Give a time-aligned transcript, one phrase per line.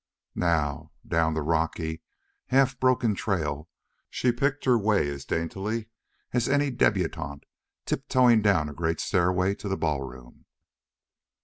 [0.33, 2.01] Now, down the rocky,
[2.47, 3.69] half broken trail
[4.09, 5.89] she picked her way as daintily
[6.33, 7.43] as any debutante
[7.85, 10.45] tiptoeing down a great stairway to the ballroom.